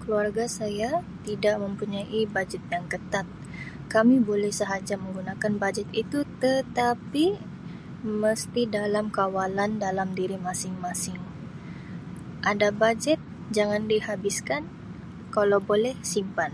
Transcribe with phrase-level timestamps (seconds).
[0.00, 0.90] Keluarga saya
[1.28, 3.26] tidak mempunyai bajet yang ketat
[3.92, 7.26] kami boleh sahaja menggunakan bajet itu tetapi
[8.22, 11.20] mesti dalam kawalan dalam diri masing-masing,
[12.50, 13.18] ada bajet
[13.56, 14.62] jangan dihabiskan
[15.34, 16.52] kalau boleh simpan.